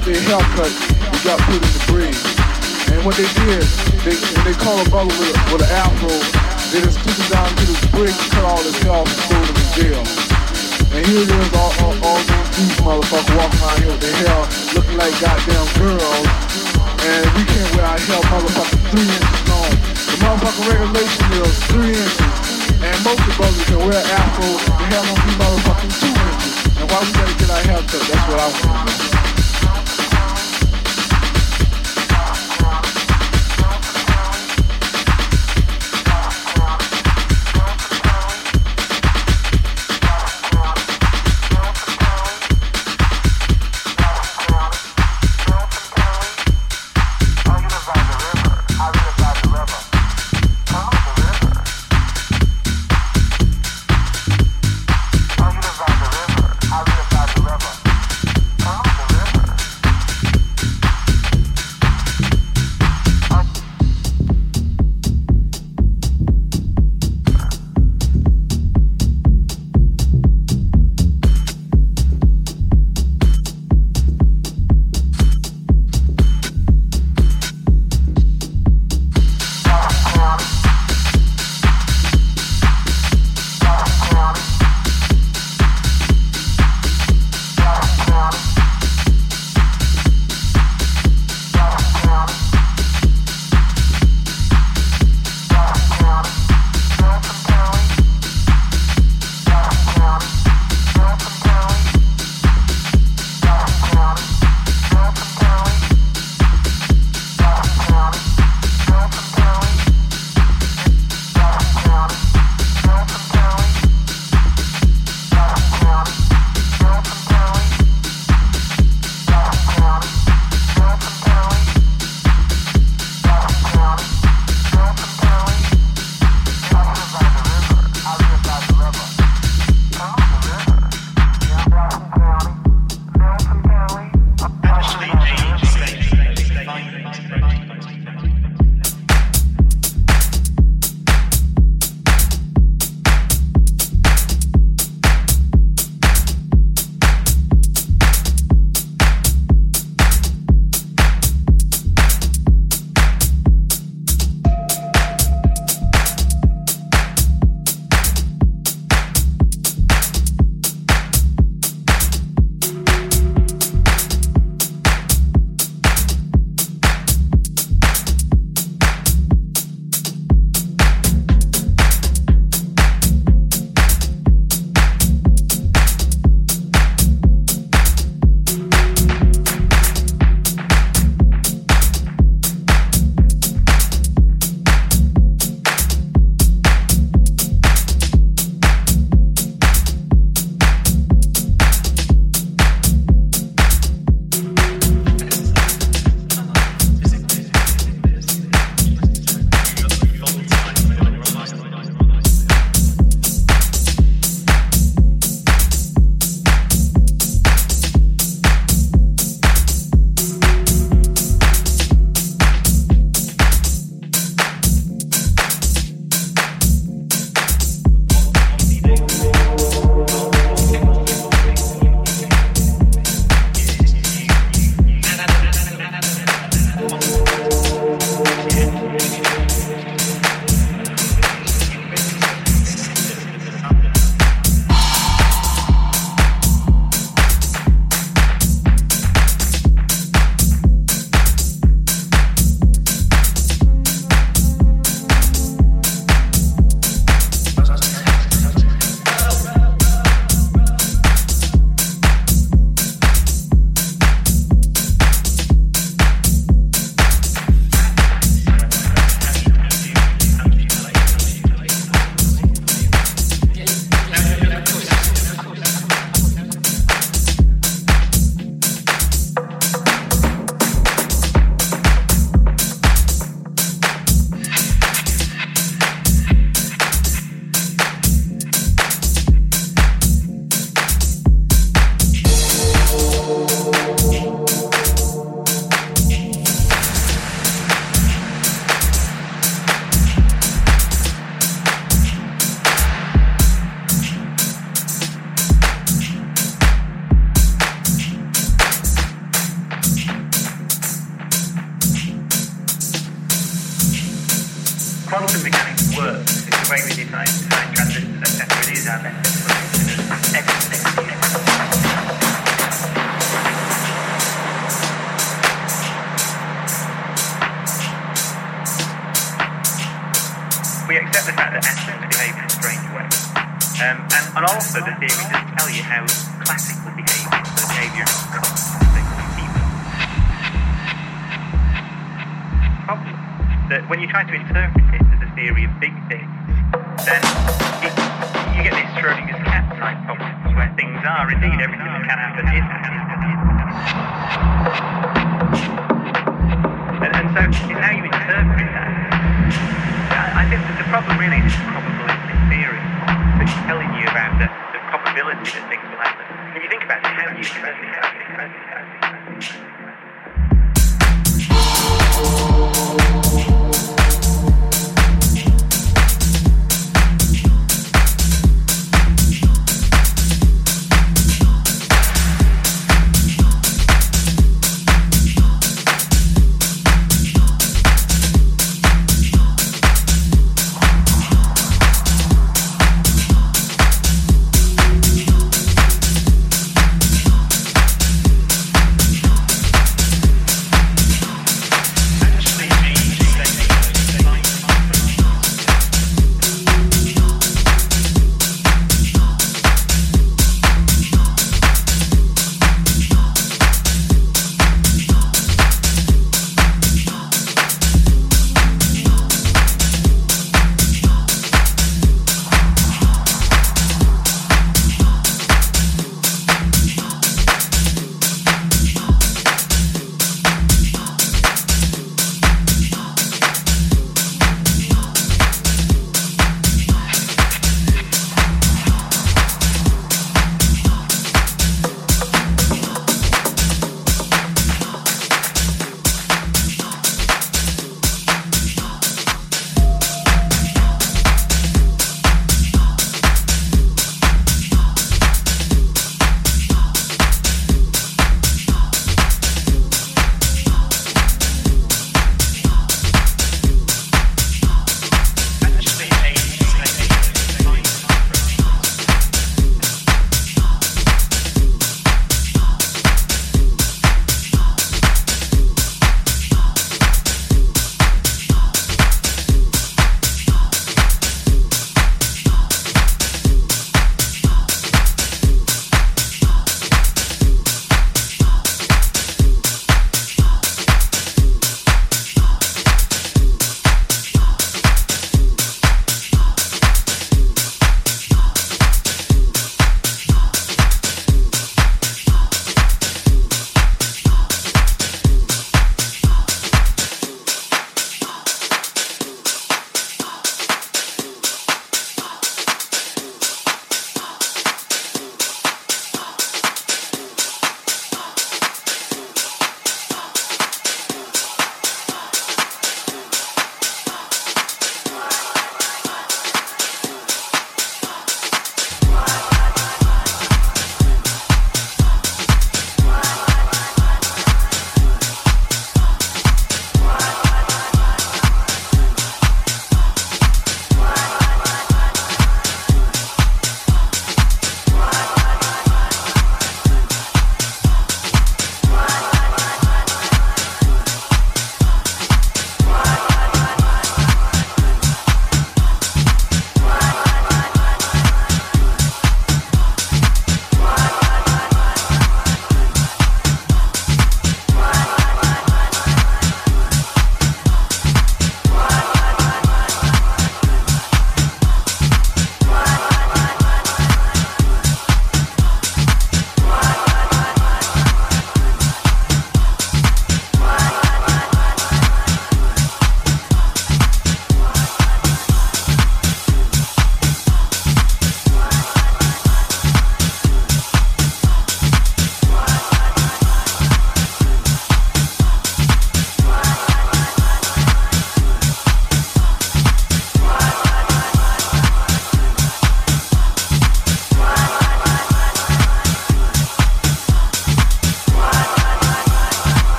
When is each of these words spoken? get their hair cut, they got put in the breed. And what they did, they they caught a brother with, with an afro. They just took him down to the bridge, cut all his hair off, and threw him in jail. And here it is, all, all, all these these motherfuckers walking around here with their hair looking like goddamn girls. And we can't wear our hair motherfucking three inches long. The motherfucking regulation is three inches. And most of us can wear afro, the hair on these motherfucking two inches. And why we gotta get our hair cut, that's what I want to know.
get 0.00 0.16
their 0.16 0.22
hair 0.32 0.44
cut, 0.56 0.72
they 1.12 1.20
got 1.24 1.38
put 1.44 1.60
in 1.60 1.72
the 1.76 1.82
breed. 1.88 2.16
And 2.92 3.04
what 3.04 3.16
they 3.16 3.28
did, 3.44 3.64
they 4.02 4.16
they 4.44 4.54
caught 4.56 4.80
a 4.80 4.86
brother 4.88 5.12
with, 5.20 5.36
with 5.52 5.62
an 5.62 5.72
afro. 5.76 6.10
They 6.72 6.80
just 6.80 7.00
took 7.04 7.16
him 7.16 7.28
down 7.28 7.48
to 7.48 7.64
the 7.68 7.76
bridge, 7.92 8.16
cut 8.32 8.44
all 8.44 8.62
his 8.62 8.76
hair 8.80 8.96
off, 8.96 9.08
and 9.08 9.20
threw 9.28 9.40
him 9.44 9.56
in 9.56 9.68
jail. 9.76 10.02
And 10.90 11.02
here 11.06 11.22
it 11.22 11.30
is, 11.30 11.50
all, 11.54 11.72
all, 11.84 11.94
all 12.02 12.20
these 12.24 12.48
these 12.56 12.76
motherfuckers 12.82 13.30
walking 13.36 13.60
around 13.60 13.78
here 13.80 13.92
with 13.92 14.02
their 14.02 14.16
hair 14.24 14.40
looking 14.74 14.96
like 14.98 15.14
goddamn 15.20 15.68
girls. 15.78 16.26
And 17.00 17.24
we 17.36 17.42
can't 17.44 17.70
wear 17.76 17.86
our 17.86 18.00
hair 18.00 18.22
motherfucking 18.30 18.82
three 18.90 19.08
inches 19.08 19.42
long. 19.52 19.72
The 19.80 20.16
motherfucking 20.24 20.66
regulation 20.70 21.24
is 21.44 21.56
three 21.68 21.94
inches. 21.94 22.36
And 22.80 22.96
most 23.04 23.20
of 23.20 23.36
us 23.36 23.56
can 23.68 23.80
wear 23.84 24.00
afro, 24.00 24.48
the 24.48 24.84
hair 24.88 25.04
on 25.04 25.16
these 25.24 25.36
motherfucking 25.36 25.92
two 26.00 26.14
inches. 26.14 26.54
And 26.80 26.86
why 26.88 26.98
we 27.04 27.10
gotta 27.12 27.34
get 27.36 27.50
our 27.52 27.62
hair 27.68 27.80
cut, 27.84 28.02
that's 28.08 28.24
what 28.28 28.40
I 28.40 28.48
want 28.48 28.88
to 28.88 29.24
know. 29.24 29.29